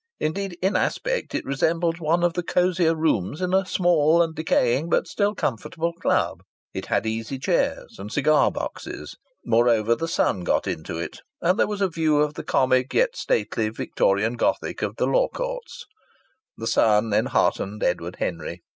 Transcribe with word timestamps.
Indeed 0.19 0.57
in 0.63 0.75
aspect 0.75 1.35
it 1.35 1.45
resembled 1.45 1.99
one 1.99 2.23
of 2.23 2.33
the 2.33 2.41
cosier 2.41 2.95
rooms 2.95 3.39
in 3.39 3.53
a 3.53 3.67
small 3.67 4.23
and 4.23 4.33
decaying 4.33 4.89
but 4.89 5.05
still 5.07 5.35
comfortable 5.35 5.93
club. 5.93 6.41
It 6.73 6.87
had 6.87 7.05
easy 7.05 7.37
chairs 7.37 7.99
and 7.99 8.11
cigar 8.11 8.49
boxes. 8.51 9.15
Moreover, 9.45 9.93
the 9.93 10.07
sun 10.07 10.39
got 10.43 10.65
into 10.65 10.97
it, 10.97 11.21
and 11.39 11.59
there 11.59 11.67
was 11.67 11.81
a 11.81 11.87
view 11.87 12.17
of 12.17 12.33
the 12.33 12.43
comic 12.43 12.91
yet 12.95 13.15
stately 13.15 13.69
Victorian 13.69 14.37
Gothic 14.37 14.81
of 14.81 14.95
the 14.95 15.05
Law 15.05 15.27
Courts. 15.27 15.85
The 16.57 16.65
sun 16.65 17.13
enheartened 17.13 17.83
Edward 17.83 18.15
Henry. 18.15 18.63